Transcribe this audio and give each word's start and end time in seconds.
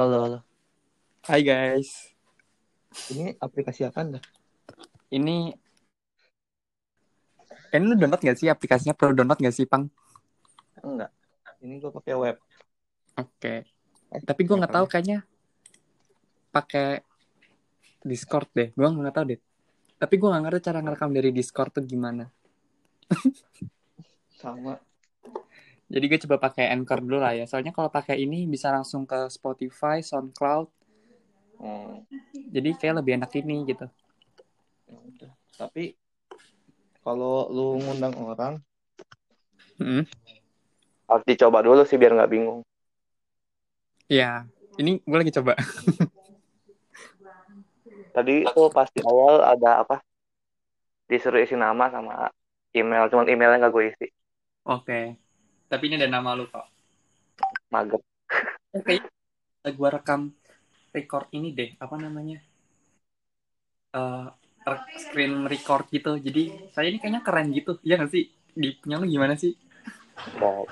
Halo, 0.00 0.16
halo. 0.24 0.38
Hai 1.28 1.44
guys. 1.44 2.16
Ini 3.12 3.36
aplikasi 3.36 3.84
apa 3.84 4.00
dah? 4.00 4.24
Ini 5.12 5.52
ini 7.76 7.84
lu 7.84 7.92
download 8.00 8.24
gak 8.24 8.40
sih 8.40 8.48
aplikasinya? 8.48 8.96
Perlu 8.96 9.12
download 9.12 9.44
gak 9.44 9.52
sih, 9.52 9.68
Pang? 9.68 9.92
Enggak. 10.80 11.12
Ini 11.60 11.84
gue 11.84 11.92
pakai 11.92 12.16
web. 12.16 12.40
Oke. 13.20 13.68
Eh, 14.08 14.22
Tapi 14.24 14.40
gue 14.48 14.56
nggak 14.56 14.72
apa 14.72 14.80
tahu 14.80 14.86
ya? 14.88 14.88
kayaknya 14.88 15.18
pakai 16.48 17.04
Discord 18.00 18.48
deh. 18.56 18.72
Gue 18.72 18.88
nggak 18.88 19.12
tahu 19.20 19.36
deh. 19.36 19.40
Tapi 20.00 20.14
gue 20.16 20.28
nggak 20.32 20.42
ngerti 20.48 20.60
cara 20.64 20.80
ngerekam 20.80 21.12
dari 21.12 21.28
Discord 21.28 21.76
tuh 21.76 21.84
gimana. 21.84 22.24
Sama. 24.40 24.80
Jadi 25.90 26.04
gue 26.06 26.20
coba 26.26 26.36
pakai 26.46 26.70
Anchor 26.70 27.02
dulu 27.02 27.18
lah 27.18 27.34
ya. 27.34 27.44
Soalnya 27.50 27.74
kalau 27.74 27.90
pakai 27.90 28.22
ini 28.22 28.46
bisa 28.46 28.70
langsung 28.70 29.02
ke 29.10 29.26
Spotify, 29.26 29.98
SoundCloud. 30.00 30.70
Hmm, 31.60 32.06
Jadi 32.54 32.70
kayak 32.78 33.02
lebih 33.02 33.18
enak 33.18 33.30
ini 33.42 33.66
gitu. 33.66 33.86
ya. 35.20 35.30
Tapi 35.58 35.98
kalau 37.02 37.50
lu 37.50 37.82
ngundang 37.82 38.14
orang 38.22 38.54
Hmm. 39.80 40.04
harus 41.08 41.24
dicoba 41.26 41.64
dulu 41.64 41.82
sih 41.88 41.98
biar 41.98 42.14
nggak 42.14 42.30
bingung. 42.30 42.60
Ya, 44.10 44.46
ini 44.78 45.02
gue 45.02 45.18
lagi 45.18 45.34
coba. 45.34 45.58
Tadi 48.14 48.42
tuh 48.54 48.70
pasti 48.74 48.98
awal 49.06 49.42
ada 49.42 49.82
apa? 49.86 49.96
Disuruh 51.10 51.42
isi 51.42 51.58
nama 51.58 51.90
sama 51.90 52.30
email, 52.74 53.10
cuman 53.10 53.26
emailnya 53.26 53.66
nggak 53.66 53.72
gue 53.74 53.84
isi. 53.90 54.06
Oke. 54.66 55.19
Tapi 55.70 55.82
ini 55.86 55.94
ada 56.02 56.10
nama 56.10 56.34
lu 56.34 56.50
kok. 56.50 56.66
Mager. 57.70 58.02
Oke. 58.74 58.94
Gue 59.78 59.88
rekam 59.94 60.34
record 60.90 61.30
ini 61.30 61.54
deh. 61.54 61.70
Apa 61.78 61.94
namanya? 61.94 62.42
Eh, 63.94 64.26
re- 64.66 64.90
screen 64.98 65.46
record 65.46 65.86
gitu. 65.94 66.18
Jadi 66.18 66.42
saya 66.74 66.86
ini 66.90 66.98
kayaknya 66.98 67.22
keren 67.22 67.48
gitu. 67.54 67.78
Iya 67.86 68.02
gak 68.02 68.10
sih? 68.10 68.24
Di 68.50 68.68
punya 68.82 68.98
lu 68.98 69.06
gimana 69.06 69.34
sih? 69.38 69.54
Nah, 70.42 70.66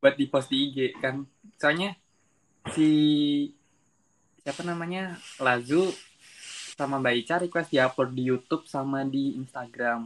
Buat 0.00 0.14
di 0.20 0.26
post 0.32 0.48
di 0.52 0.56
IG 0.64 0.78
kan. 1.02 1.16
Soalnya 1.60 1.92
si 2.74 2.88
siapa 4.42 4.62
namanya? 4.64 5.02
Lazu 5.44 5.92
sama 6.78 6.96
Mbak 7.02 7.14
Ica 7.20 7.34
request 7.44 7.68
di-upload 7.72 8.10
di 8.16 8.22
YouTube 8.30 8.64
sama 8.74 9.04
di 9.04 9.36
Instagram. 9.40 10.00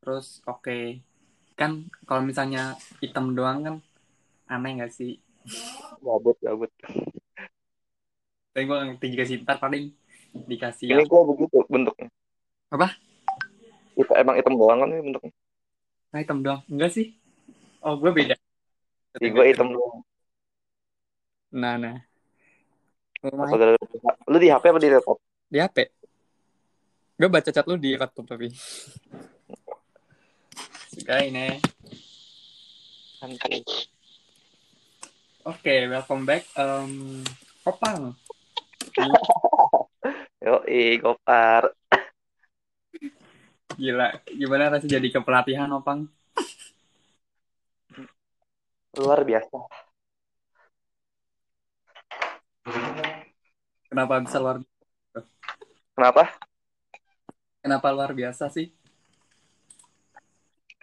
Terus 0.00 0.40
oke. 0.48 0.78
Kan 1.54 1.92
kalau 2.08 2.22
misalnya 2.24 2.76
hitam 3.00 3.36
doang 3.36 3.58
kan 3.64 3.74
aneh 4.48 4.82
gak 4.82 4.92
sih? 4.92 5.20
gabut, 6.02 6.36
gabut. 6.42 6.70
Tapi 8.52 8.64
gue 8.68 8.76
ngerti 8.76 9.06
juga 9.16 9.24
sih, 9.24 9.36
ntar 9.42 9.56
paling 9.56 9.90
dikasih 10.32 10.92
Ini 10.92 11.04
gua 11.08 11.24
begitu 11.24 11.64
bentuknya. 11.68 12.08
Apa? 12.68 12.92
Itu 13.96 14.12
emang 14.16 14.36
hitam 14.36 14.56
doang 14.56 14.84
kan 14.84 14.88
ini 14.92 15.02
bentuknya. 15.12 15.32
Nah, 16.12 16.18
hitam 16.20 16.38
doang. 16.44 16.60
Enggak 16.68 16.92
sih. 16.92 17.16
Oh, 17.80 17.96
gue 17.96 18.12
beda. 18.12 18.36
Di 19.16 19.28
gua 19.32 19.44
hitam 19.48 19.72
doang. 19.72 20.04
Nah, 21.52 21.76
nah. 21.80 21.96
Lumayan. 23.24 23.76
Lu 24.28 24.36
di 24.36 24.48
HP 24.52 24.64
apa 24.68 24.80
di 24.80 24.88
laptop? 24.92 25.18
Di 25.48 25.58
HP. 25.60 25.78
Gue 27.16 27.28
baca 27.28 27.50
chat 27.52 27.64
lu 27.68 27.76
di 27.80 27.94
laptop 27.96 28.24
tapi. 28.28 28.52
Suka 30.92 31.24
ini. 31.24 31.56
Santai. 33.16 33.64
Oke, 35.48 35.88
welcome 35.88 36.28
back. 36.28 36.44
Um, 36.52 37.24
Opang. 37.64 38.12
Yo, 40.44 40.60
Gopar. 41.00 41.72
Gila. 43.80 44.20
Gimana 44.36 44.68
rasanya 44.68 45.00
jadi 45.00 45.08
kepelatihan, 45.08 45.72
Opang? 45.72 46.12
Luar 49.00 49.24
biasa. 49.24 49.58
Kenapa 53.88 54.20
bisa 54.20 54.36
luar 54.36 54.60
Kenapa? 55.96 56.36
Kenapa 57.64 57.88
luar 57.96 58.12
biasa 58.12 58.52
sih? 58.52 58.81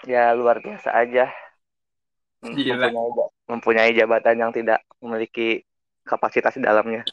Ya 0.08 0.32
luar 0.36 0.64
biasa 0.64 0.96
aja. 0.96 1.28
Gila. 2.40 2.88
Mempunyai, 2.88 3.12
mempunyai 3.52 3.92
jabatan 3.92 4.36
yang 4.40 4.52
tidak 4.56 4.80
memiliki 5.04 5.68
kapasitas 6.08 6.56
di 6.56 6.64
dalamnya. 6.64 7.04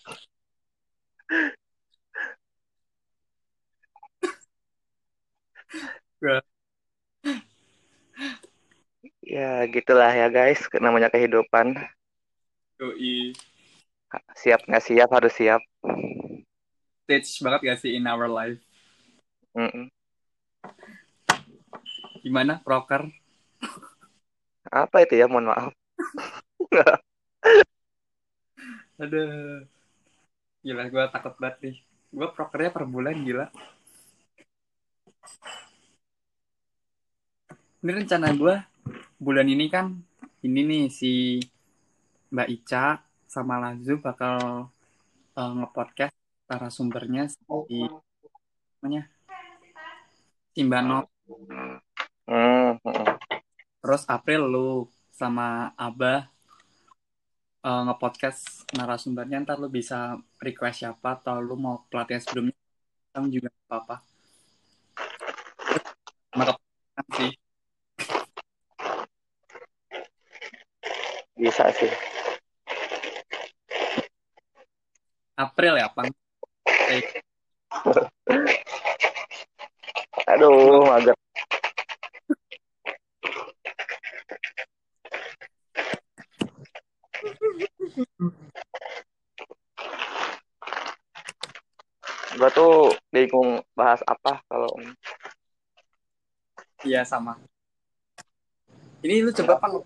Ya 9.26 9.66
gitulah 9.66 10.14
ya 10.14 10.30
guys, 10.30 10.62
namanya 10.78 11.10
kehidupan. 11.10 11.74
Yoi. 12.78 13.34
Siap 14.38 14.62
nggak 14.70 14.84
siap 14.86 15.10
harus 15.10 15.34
siap. 15.34 15.60
Stage 17.06 17.42
banget 17.42 17.60
gak 17.70 17.78
sih 17.82 17.98
in 17.98 18.06
our 18.06 18.26
life? 18.26 18.58
Mm-mm. 19.54 19.86
Gimana, 22.26 22.58
proker? 22.58 23.06
Apa 24.66 25.06
itu 25.06 25.14
ya? 25.14 25.30
Mohon 25.30 25.46
maaf. 25.54 25.70
Aduh. 28.98 29.62
Gila, 30.66 30.90
gue 30.90 31.04
takut 31.14 31.38
banget 31.38 31.56
nih. 31.62 31.76
Gue 32.10 32.26
prokernya 32.34 32.74
per 32.74 32.82
bulan, 32.90 33.14
gila. 33.22 33.46
Ini 37.86 37.90
rencana 37.94 38.34
gue 38.34 38.54
bulan 39.22 39.46
ini 39.46 39.70
kan, 39.70 39.94
ini 40.42 40.60
nih 40.66 40.84
si 40.90 41.38
Mbak 42.34 42.48
Ica 42.50 43.06
sama 43.30 43.62
Lazu 43.62 44.02
bakal 44.02 44.66
eh, 45.38 45.52
nge-podcast 45.62 46.14
narasumbernya 46.50 47.30
si 47.30 47.38
namanya 48.82 49.02
si 50.50 50.60
Mbak 50.66 50.82
No. 50.82 50.98
Hmm, 52.26 52.78
mm-mm. 52.84 53.06
Terus 53.82 54.02
April 54.16 54.40
lu 54.52 54.68
sama 55.20 55.72
Abah 55.86 56.20
eh, 57.66 57.80
nge-podcast 57.86 58.40
narasumbernya 58.76 59.36
ntar 59.44 59.56
lu 59.62 59.68
bisa 59.78 59.96
request 60.46 60.76
siapa 60.80 61.08
atau 61.16 61.36
lu 61.46 61.54
mau 61.64 61.74
pelatihan 61.90 62.22
sebelumnya 62.24 62.54
kamu 63.14 63.28
juga 63.36 63.48
apa-apa. 63.68 63.96
Maka 66.38 66.52
sih 67.16 67.30
Bisa 71.36 71.68
sih. 71.72 71.90
April 75.36 75.74
ya, 75.80 75.88
Pang. 75.94 76.08
Eh, 76.86 77.02
Aduh, 80.32 80.86
mager. 80.86 81.15
Gua 92.36 92.50
tuh 92.52 92.92
bingung 93.08 93.64
bahas 93.72 94.04
apa 94.04 94.44
kalau 94.44 94.68
Iya 96.84 97.08
sama. 97.08 97.40
Ini 99.00 99.24
lu 99.24 99.32
coba 99.32 99.56
Pang 99.56 99.80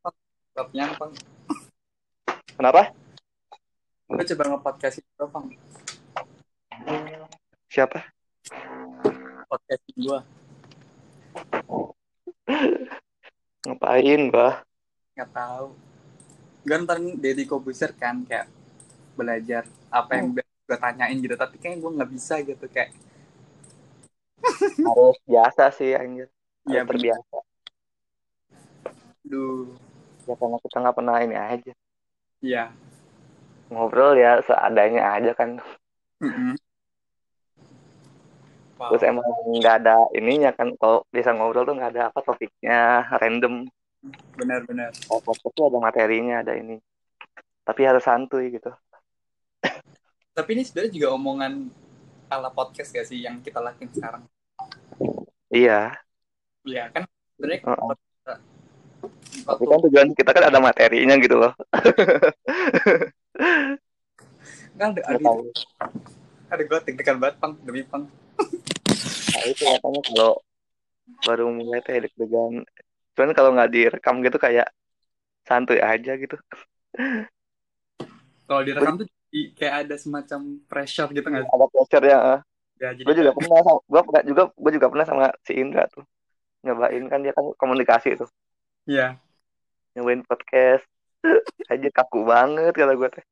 Pang. 0.00 0.16
Babnya, 0.56 0.88
Pang. 0.96 1.12
kenapa? 2.56 2.96
Lu 4.08 4.22
coba 4.24 4.42
nge-podcast 4.56 5.04
itu, 5.04 5.24
Pang. 5.28 5.46
Siapa? 7.68 8.08
Podcast 9.52 9.82
gua. 10.00 10.24
Ngapain, 13.68 14.20
Bah? 14.32 14.64
Nggak 15.12 15.30
tahu. 15.34 15.83
Gue 16.64 16.76
ntar 16.80 16.98
Deddy 16.98 17.44
Kobuser 17.44 17.92
kan 17.92 18.24
kayak 18.24 18.48
belajar 19.14 19.68
apa 19.92 20.16
yang 20.18 20.32
gue 20.32 20.44
tanyain 20.80 21.20
gitu. 21.20 21.36
Tapi 21.36 21.60
kayaknya 21.60 21.78
gue 21.84 21.90
nggak 22.00 22.10
bisa 22.10 22.34
gitu. 22.40 22.64
Kayak, 22.72 22.96
Harus 24.84 25.18
biasa 25.28 25.72
sih 25.72 25.92
anjir. 25.92 26.28
ya 26.64 26.80
terbiasa. 26.84 27.38
Duh. 29.24 29.68
Ya 30.24 30.34
karena 30.36 30.56
kita 30.60 30.76
nggak 30.80 30.96
pernah 30.96 31.16
ini 31.20 31.36
aja. 31.36 31.72
Iya. 32.40 32.64
Ngobrol 33.68 34.16
ya 34.16 34.40
seadanya 34.44 35.20
aja 35.20 35.32
kan. 35.36 35.60
Mm-mm. 36.20 36.56
Wow. 38.80 38.90
Terus 38.92 39.02
emang 39.06 39.24
nggak 39.60 39.76
ada 39.84 39.96
ininya 40.16 40.50
kan. 40.52 40.72
Kalau 40.76 41.04
bisa 41.12 41.32
ngobrol 41.32 41.68
tuh 41.68 41.76
nggak 41.76 41.92
ada 41.96 42.02
apa 42.12 42.20
topiknya. 42.24 43.08
Random. 43.20 43.68
Benar-benar. 44.34 44.90
Podcast 45.02 45.40
tuh 45.48 45.64
ada 45.66 45.78
materinya, 45.78 46.40
ada 46.40 46.54
ini. 46.54 46.76
tapi 47.64 47.80
harus 47.80 48.04
santuy 48.04 48.52
gitu 48.52 48.68
Tapi 50.30 50.48
ini 50.52 50.62
sebenarnya 50.62 50.92
juga 50.92 51.08
omongan 51.12 51.72
ala 52.26 52.48
podcast 52.48 52.90
gak 52.90 53.06
sih 53.06 53.20
yang 53.20 53.40
kita 53.40 53.56
lakuin 53.56 53.88
sekarang? 53.88 54.22
iya 55.48 55.96
Iya 56.60 56.90
kan 56.90 57.08
sebenarnya 57.32 57.60
Heeh. 57.62 57.80
waktu- 57.80 58.12
tapi 59.44 59.62
kan 59.62 59.78
tujuan 59.82 60.08
kita 60.12 60.30
kan 60.30 60.44
ada 60.44 60.58
materinya 60.58 61.16
gitu 61.16 61.36
loh 61.36 61.52
kan 64.74 64.88
ada 64.90 65.00
ada, 65.06 65.30
ada 66.48 66.62
gue 66.62 66.78
deg-degan 66.82 67.16
banget 67.16 67.36
pang 67.38 67.52
demi 67.60 67.80
pang. 67.82 68.04
nah 69.30 69.42
itu 69.44 69.62
katanya 69.62 70.00
kalau 70.04 70.32
baru 71.22 71.44
mulai 71.48 71.80
teh 71.80 71.96
deg-degan 71.98 72.64
cuman 73.14 73.32
kalau 73.32 73.50
nggak 73.54 73.70
direkam 73.70 74.20
gitu 74.22 74.38
kayak 74.38 74.68
santuy 75.46 75.78
aja 75.78 76.18
gitu. 76.18 76.36
Kalau 78.44 78.62
direkam 78.62 79.00
tuh 79.00 79.08
kayak 79.58 79.86
ada 79.86 79.96
semacam 79.98 80.62
pressure 80.70 81.10
gitu 81.10 81.26
nggak 81.26 81.48
ada 81.48 81.66
pressure 81.70 82.06
ya 82.06 82.20
Ya, 82.74 82.90
jadi 82.90 83.06
gue 83.06 83.14
juga 83.22 83.30
pernah 83.38 83.58
sama 83.62 83.80
gue 83.86 84.00
pernah 84.02 84.22
juga 84.26 84.42
gue 84.50 84.72
juga 84.74 84.86
pernah 84.90 85.06
sama 85.06 85.24
si 85.46 85.52
Indra 85.54 85.86
tuh. 85.86 86.02
Nyobain 86.66 87.04
kan 87.06 87.22
dia 87.22 87.30
kan 87.30 87.46
komunikasi 87.54 88.18
tuh. 88.18 88.30
Iya. 88.84 89.16
nyobain 89.94 90.26
podcast. 90.26 90.82
Aja 91.72 91.88
kaku 91.94 92.26
banget 92.26 92.74
kalau 92.74 92.98
gue 92.98 93.08
teh. 93.14 93.24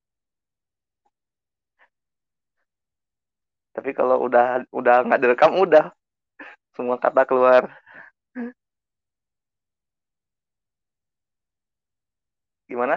Tapi 3.75 3.91
kalau 3.99 4.23
udah 4.31 4.63
udah 4.71 4.97
nggak 5.11 5.21
direkam 5.21 5.59
udah. 5.59 5.91
Semua 6.73 6.97
kata 7.03 7.27
keluar 7.27 7.67
gimana? 12.73 12.97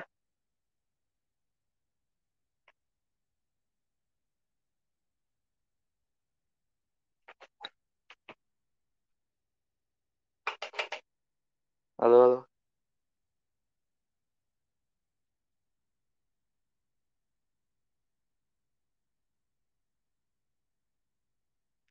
Halo 11.97 12.45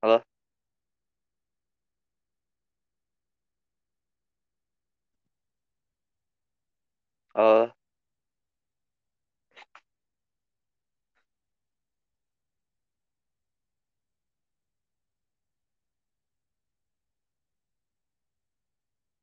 halo 0.02 0.25
halo 7.34 7.75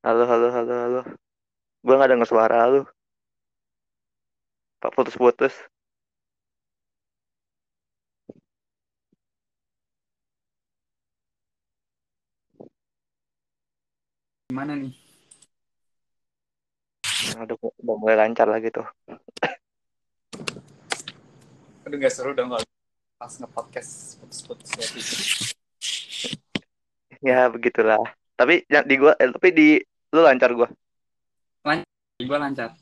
halo 0.01 0.23
halo 0.25 0.47
halo 0.49 0.73
halo. 0.73 1.01
Gue 1.85 1.93
nggak 1.93 2.09
denger 2.09 2.29
suara 2.29 2.65
lu. 2.65 2.81
Pak 4.81 4.91
putus-putus. 4.97 5.53
Gimana 14.49 14.73
nih? 14.73 14.93
Nah, 17.37 17.45
udah, 17.45 17.55
mulai 18.01 18.17
lancar 18.17 18.49
lagi 18.49 18.73
tuh. 18.73 18.85
Aduh 21.85 21.97
nggak 22.01 22.13
seru 22.13 22.33
dong 22.33 22.49
kalau 22.49 22.65
pas 23.21 23.33
nge-podcast 23.37 24.17
putus-putus 24.17 24.69
ya 27.21 27.47
begitulah. 27.53 28.01
Tapi 28.33 28.65
yang 28.65 28.85
di 28.89 28.95
gua 28.97 29.13
eh, 29.21 29.29
tapi 29.29 29.49
di 29.53 29.69
lu 30.11 30.21
lancar 30.23 30.51
gua 30.53 30.67
Gue 32.21 32.37
lancar. 32.37 32.77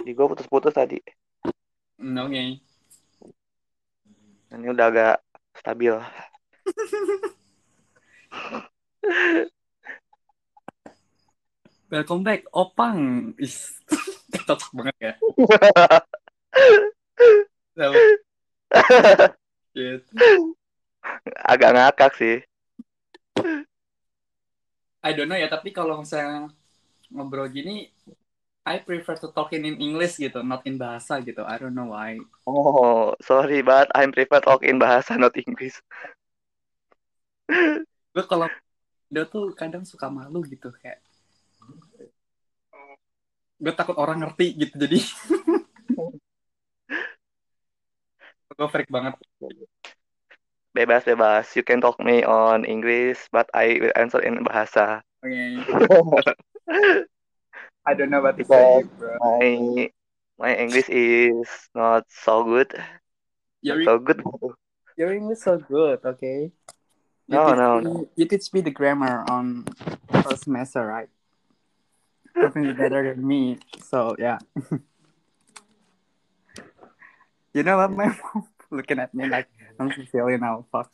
di 0.00 0.16
gua 0.16 0.32
putus-putus 0.32 0.72
tadi 0.72 0.96
Hmm, 1.96 2.28
Oke. 2.28 2.60
ini 4.52 4.66
udah 4.68 4.86
agak 4.92 5.16
stabil 5.56 5.96
Welcome 11.86 12.26
back, 12.26 12.42
Opang. 12.50 13.30
Is 13.38 13.78
cocok 14.34 14.74
banget 14.74 14.96
ya. 14.98 15.14
Agak 21.46 21.70
ngakak 21.76 22.12
sih 22.18 22.42
I 25.06 25.14
don't 25.14 25.30
know 25.30 25.38
ya, 25.38 25.46
tapi 25.46 25.70
kalau 25.70 26.02
misalnya 26.02 26.50
ngobrol 27.14 27.46
gini, 27.46 27.94
I 28.66 28.82
prefer 28.82 29.14
to 29.22 29.30
talk 29.30 29.54
in 29.54 29.62
English 29.62 30.18
gitu, 30.18 30.42
not 30.42 30.66
in 30.66 30.74
bahasa 30.74 31.22
gitu. 31.22 31.46
I 31.46 31.62
don't 31.62 31.78
know 31.78 31.94
why. 31.94 32.18
oh 32.46 33.18
sorry 33.18 33.60
but 33.60 33.90
I'm 33.92 34.14
prefer 34.14 34.40
talk 34.40 34.62
in 34.62 34.78
bahasa 34.78 35.18
not 35.18 35.34
English 35.34 35.82
Gue 38.14 38.24
kalau 38.24 38.48
dia 39.10 39.26
tuh 39.26 39.54
kadang 39.54 39.86
suka 39.86 40.10
malu 40.10 40.42
gitu 40.46 40.70
kayak 40.82 40.98
gue 43.56 43.72
takut 43.72 43.96
orang 43.96 44.20
ngerti 44.20 44.52
gitu 44.66 44.74
jadi 44.76 44.98
gue 48.56 48.68
freak 48.72 48.90
banget 48.90 49.14
bebas 50.76 51.08
bebas. 51.08 51.56
You 51.56 51.64
can 51.64 51.80
talk 51.80 51.96
me 51.96 52.20
on 52.20 52.68
English 52.68 53.24
but 53.32 53.48
I 53.56 53.80
will 53.80 53.96
answer 53.96 54.20
in 54.20 54.44
bahasa. 54.44 55.00
Oke 55.24 55.64
I 57.88 57.94
don't 57.96 58.12
know 58.12 58.20
what 58.20 58.36
to 58.36 58.44
say 58.44 58.84
bro. 59.00 59.16
my 59.16 59.88
my 60.36 60.52
English 60.52 60.92
is 60.92 61.48
not 61.72 62.04
so 62.12 62.44
good. 62.44 62.76
Your, 63.64 63.80
so 63.88 63.96
good. 63.98 64.20
your 65.00 65.16
English 65.16 65.40
so 65.40 65.56
good 65.56 66.04
okay? 66.04 66.52
You 67.26 67.40
No, 67.40 67.56
no, 67.56 67.80
me, 67.80 68.06
you 68.14 68.28
teach 68.28 68.52
me 68.52 68.60
the 68.60 68.70
grammar 68.70 69.24
on 69.26 69.64
first 70.22 70.44
semester 70.44 70.84
right? 70.84 71.08
Something 72.36 72.76
better 72.76 73.00
than 73.00 73.24
me 73.24 73.58
so 73.80 74.12
yeah. 74.20 74.38
You 77.56 77.64
know 77.64 77.80
what 77.80 77.88
my 77.88 78.12
mom 78.12 78.44
looking 78.70 79.00
at 79.00 79.16
me 79.16 79.24
like 79.32 79.48
I'm 79.78 79.92
silly 79.92 80.36
now 80.40 80.64
fuck 80.72 80.88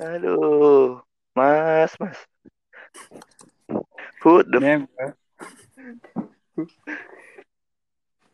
aduh 0.00 1.02
mas 1.34 1.92
mas 2.00 2.18
who 4.22 4.42
the 4.46 4.58
bro. 4.58 5.06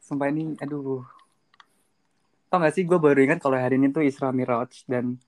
Sumpah 0.05 0.33
ini, 0.33 0.57
aduh. 0.61 1.05
Tau 2.49 2.57
gak 2.65 2.73
sih, 2.73 2.85
gue 2.85 2.97
baru 2.97 3.21
ingat 3.21 3.45
kalau 3.45 3.61
hari 3.61 3.77
ini 3.77 3.93
tuh 3.93 4.01
Isra 4.01 4.33
Miraj 4.33 4.89
dan 4.89 5.21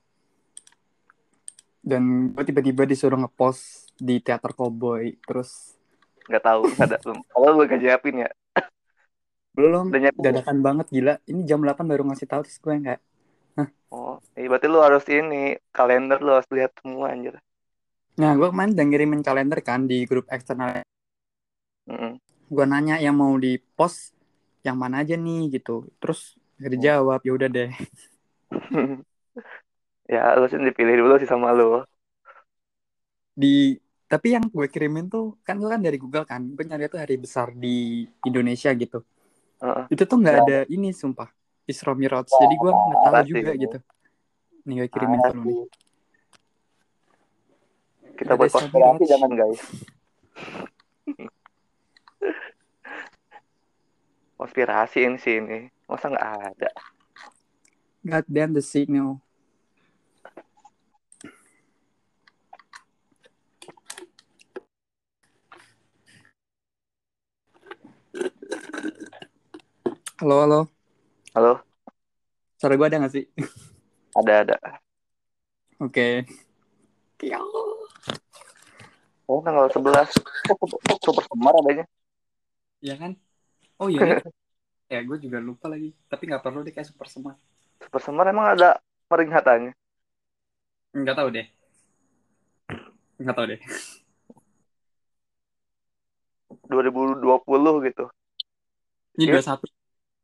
dan 1.81 2.33
gue 2.33 2.45
tiba-tiba 2.45 2.85
disuruh 2.85 3.17
ngepost 3.17 3.93
di 3.97 4.21
teater 4.21 4.53
Cowboy 4.53 5.17
terus 5.25 5.81
nggak 6.29 6.45
tahu 6.45 6.69
ada 6.77 7.01
belum 7.01 7.19
kalau 7.33 7.57
lu 7.57 7.65
gak 7.65 7.81
nyiapin 7.81 8.21
ya 8.21 8.29
belum. 9.55 9.91
Udah 9.91 10.13
dadakan 10.15 10.59
banget 10.63 10.87
gila. 10.95 11.15
Ini 11.27 11.41
jam 11.49 11.61
8 11.63 11.87
baru 11.87 12.03
ngasih 12.07 12.29
tahu 12.31 12.43
terus 12.47 12.59
gue 12.63 12.75
kayak 12.81 13.01
oh 13.91 14.23
iya 14.39 14.47
berarti 14.47 14.67
lu 14.71 14.79
harus 14.81 15.05
ini 15.11 15.59
kalender 15.75 16.19
lu 16.23 16.31
harus 16.35 16.49
lihat 16.55 16.73
semua 16.79 17.11
anjir. 17.11 17.35
Nah 18.17 18.33
gue 18.39 18.49
kemarin 18.49 18.73
udah 18.75 18.87
ngirimin 18.87 19.23
kalender 19.27 19.59
kan 19.61 19.85
di 19.91 20.07
grup 20.07 20.27
eksternal. 20.31 20.87
Mm-mm. 21.91 22.23
gue 22.51 22.65
nanya 22.67 22.99
yang 22.99 23.15
mau 23.15 23.35
di 23.39 23.59
post 23.59 24.15
yang 24.67 24.79
mana 24.79 25.03
aja 25.03 25.15
nih 25.15 25.59
gitu. 25.59 25.87
Terus 25.99 26.39
gak 26.59 26.71
dijawab 26.75 27.21
ya 27.27 27.33
udah 27.35 27.49
deh. 27.51 27.71
Ya 30.11 30.35
lu 30.35 30.51
sih 30.51 30.59
dipilih 30.59 31.07
dulu 31.07 31.23
sih 31.23 31.31
sama 31.31 31.55
lu. 31.55 31.87
Di 33.39 33.79
tapi 34.11 34.35
yang 34.35 34.43
gue 34.51 34.67
kirimin 34.67 35.07
tuh 35.07 35.39
kan 35.47 35.55
gue 35.55 35.71
kan 35.71 35.79
dari 35.79 35.95
Google 36.03 36.27
kan 36.27 36.43
gue 36.51 36.65
nyari 36.67 36.91
tuh 36.91 36.99
hari 36.99 37.15
besar 37.15 37.55
di 37.55 38.03
Indonesia 38.27 38.75
gitu 38.75 39.07
Heeh. 39.61 39.85
itu 39.93 40.03
tuh 40.09 40.17
nggak 40.17 40.37
ada 40.47 40.59
ini 40.73 40.93
sumpah. 40.97 41.29
Isra 41.69 41.93
Miraj. 41.95 42.27
Jadi 42.27 42.55
gue 42.57 42.71
nggak 42.73 43.01
tahu 43.05 43.25
juga 43.29 43.53
gitu. 43.55 43.79
Nih 44.67 44.75
gue 44.85 44.89
kirimin 44.91 45.21
lu 45.21 45.43
nih. 45.45 45.69
Kita 48.17 48.37
buat 48.37 48.53
konspirasi 48.53 49.05
jangan 49.09 49.31
guys. 49.33 49.61
Konspirasi 54.41 54.99
ini 55.05 55.21
sih 55.21 55.37
ini. 55.41 55.69
Masa 55.85 56.09
nggak 56.09 56.27
ada? 56.57 56.71
God 58.01 58.25
damn 58.29 58.57
the 58.57 58.65
signal 58.65 59.21
Halo, 70.21 70.45
halo. 70.45 70.61
Halo, 71.33 71.65
Suara 72.61 72.77
gue 72.77 72.85
ada 72.93 73.01
gak 73.01 73.17
sih? 73.17 73.25
ada 74.21 74.45
ada. 74.45 74.57
Oke. 75.81 76.29
Okay. 77.17 77.33
Oh, 79.25 79.41
tanggal 79.41 79.73
11. 79.73 80.13
Kok, 80.21 80.61
kok 80.61 81.01
super 81.01 81.25
semar 81.25 81.57
adanya? 81.65 81.89
Iya 82.85 83.01
kan? 83.01 83.17
Oh 83.81 83.89
iya. 83.89 84.21
ya, 84.93 85.01
gue 85.01 85.17
juga 85.25 85.41
lupa 85.41 85.73
lagi. 85.73 85.97
Tapi 86.13 86.29
nggak 86.29 86.45
perlu 86.45 86.69
deh 86.69 86.77
kayak 86.77 86.93
super 86.93 87.09
semar. 87.09 87.41
Super 87.81 88.05
semar 88.05 88.29
emang 88.29 88.61
ada 88.61 88.77
peringhatannya? 89.09 89.73
Nggak 91.01 91.17
tahu 91.17 91.29
deh. 91.33 91.47
Nggak 93.25 93.37
tahu 93.41 93.47
deh. 93.57 93.61
2020 96.69 97.89
gitu. 97.89 98.05
Ini 99.17 99.25
Iya. 99.33 99.41
21. 99.41 99.80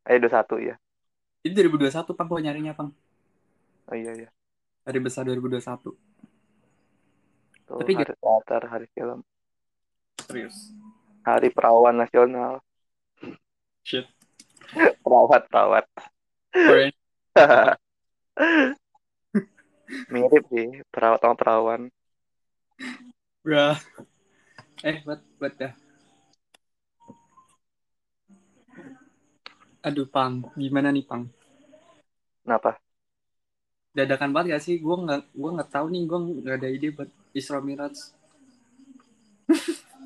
Eh, 0.06 0.22
21 0.22 0.62
ya. 0.62 0.74
Ini 1.42 1.52
2021, 1.54 2.14
Pang. 2.14 2.26
Gue 2.30 2.40
nyarinya, 2.42 2.72
Pang. 2.74 2.94
Oh 3.90 3.94
iya 3.94 4.14
iya. 4.14 4.30
Hari 4.86 4.98
besar 5.02 5.26
2021. 5.26 5.94
Tuh, 7.66 7.82
Tapi 7.82 7.98
hari 7.98 8.14
teater, 8.14 8.62
hari 8.70 8.86
film, 8.94 9.26
Serius. 10.22 10.70
hari 11.26 11.50
perawan 11.50 11.98
nasional, 11.98 12.62
Shit. 13.82 14.06
perawat 15.02 15.50
perawat. 15.50 15.82
Mirip 20.14 20.44
sih, 20.50 20.82
perawat 20.94 21.18
sama 21.22 21.34
perawan. 21.34 21.90
Bruh. 23.42 23.74
Eh, 24.86 25.02
buat, 25.02 25.18
buat 25.42 25.54
dah. 25.58 25.74
Aduh, 29.88 30.08
Pang. 30.14 30.34
Gimana 30.62 30.88
nih, 30.94 31.04
Pang? 31.10 31.22
Kenapa? 32.44 32.80
Dadakan 33.98 34.30
banget 34.34 34.48
gak 34.54 34.64
sih? 34.66 34.76
Gue 34.84 34.96
nggak, 35.04 35.20
gue 35.40 35.50
nggak 35.56 35.70
tahu 35.74 35.86
nih. 35.92 36.02
Gue 36.10 36.18
nggak 36.42 36.56
ada 36.58 36.68
ide 36.76 36.88
buat 36.96 37.10
Isra 37.38 37.58
Miraj. 37.66 37.96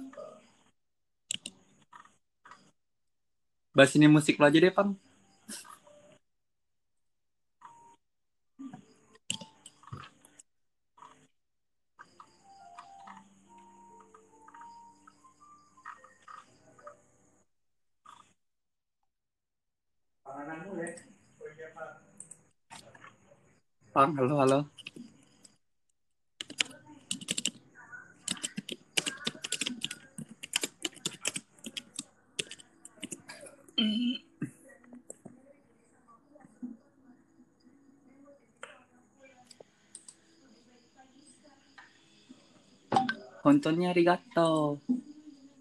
Bahas 3.76 3.92
ini 3.98 4.06
musik 4.14 4.38
lo 4.38 4.44
aja 4.46 4.58
deh, 4.64 4.70
Pang. 4.76 4.90
Pang, 23.92 24.14
halo, 24.18 24.34
halo. 24.38 24.58
Kontonnya 43.42 43.90
arigato. 43.90 44.78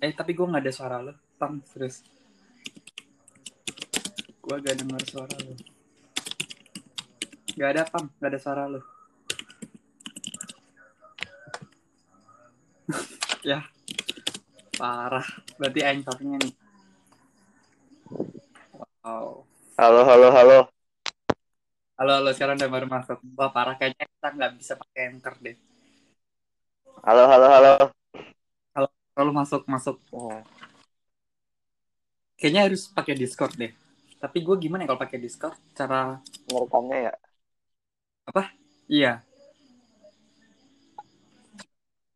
Eh, 0.05 0.13
tapi 0.13 0.37
gue 0.37 0.45
nggak 0.45 0.61
ada 0.61 0.69
suara 0.69 0.97
lo. 1.01 1.13
Pang, 1.41 1.57
serius. 1.65 2.05
Gue 4.45 4.55
gak 4.61 4.77
dengar 4.77 5.01
suara 5.09 5.33
lo. 5.41 5.78
Gak 7.59 7.75
ada, 7.75 7.83
Pang. 7.91 8.07
Gak 8.23 8.31
ada 8.31 8.39
suara 8.39 8.71
lo. 8.71 8.79
ya. 13.51 13.67
Parah. 14.79 15.27
Berarti 15.59 15.83
anchornya 15.83 16.39
nih. 16.39 16.55
Wow. 19.03 19.43
Halo 19.75 20.01
halo 20.07 20.27
halo. 20.31 20.71
Halo, 21.99 22.11
halo. 22.23 22.29
Sekarang 22.31 22.55
udah 22.55 22.71
baru 22.71 22.87
masuk. 22.87 23.19
Wah, 23.35 23.51
parah. 23.51 23.75
Kayaknya 23.75 24.07
kita 24.07 24.27
nggak 24.39 24.51
bisa 24.55 24.79
pakai 24.79 25.11
anchor 25.11 25.35
deh. 25.43 25.59
Halo 27.03 27.27
halo 27.27 27.47
halo. 27.51 27.73
Kalau 29.11 29.35
masuk, 29.35 29.67
masuk. 29.67 29.99
Oh, 30.15 30.31
Kayaknya 32.39 32.71
harus 32.71 32.87
pakai 32.87 33.19
Discord 33.19 33.51
deh. 33.59 33.75
Tapi 34.15 34.39
gue 34.47 34.55
gimana 34.63 34.87
ya 34.87 34.95
kalau 34.95 35.03
pakai 35.03 35.19
Discord? 35.19 35.59
Cara 35.75 36.23
ngerekamnya 36.47 37.11
ya. 37.11 37.13
Iya. 38.89 39.23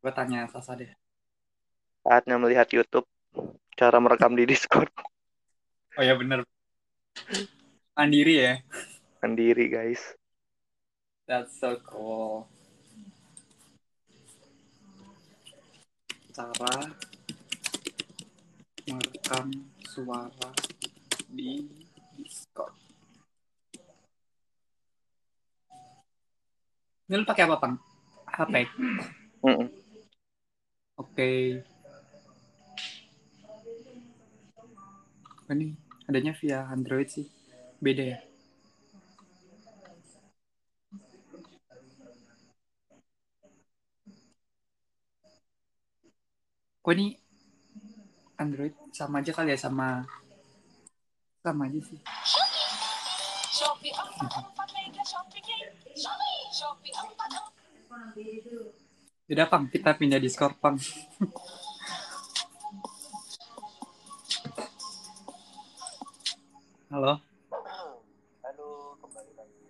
Gue 0.03 0.11
tanya 0.11 0.43
Sasa 0.51 0.75
deh. 0.75 0.91
Saatnya 2.03 2.35
melihat 2.35 2.67
YouTube. 2.67 3.07
Cara 3.73 3.97
merekam 4.03 4.35
di 4.35 4.43
Discord. 4.43 4.91
Oh 5.93 6.01
ya 6.01 6.17
bener. 6.17 6.41
Mandiri 7.93 8.41
ya. 8.41 8.53
Sendiri 9.21 9.69
guys. 9.69 10.01
That's 11.29 11.53
so 11.53 11.77
cool. 11.85 12.49
Cara 16.33 16.89
merekam 18.89 19.69
suara 19.85 20.49
di 21.29 21.69
Discord. 22.17 22.82
Ini 27.13 27.21
lu 27.21 27.29
pakai 27.29 27.45
apa, 27.45 27.61
Pang? 27.61 27.77
HP. 28.25 28.65
Mm-mm. 29.45 29.69
Oke. 30.97 31.61
Ini 35.45 35.77
adanya 36.09 36.33
via 36.33 36.65
Android 36.73 37.05
sih. 37.05 37.29
Beda 37.77 38.17
ya. 38.17 38.19
Kok 46.81 46.93
ini 46.97 47.13
Android 48.41 48.73
sama 48.89 49.21
aja 49.21 49.37
kali 49.37 49.53
ya 49.53 49.59
sama 49.61 50.01
sama 51.45 51.69
aja 51.69 51.77
sih. 51.77 52.01
Tidak 59.23 59.47
pang, 59.47 59.71
kita 59.71 59.95
pindah 59.95 60.19
Discord 60.19 60.59
pang. 60.59 60.75
Halo, 66.91 67.23
Aduh, 68.43 68.99
kembali 68.99 69.31
lagi. 69.33 69.63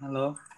halo. 0.00 0.49